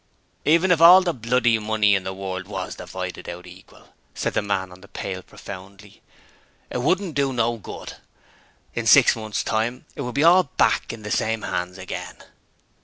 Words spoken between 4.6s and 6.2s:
on the pail, profoundly,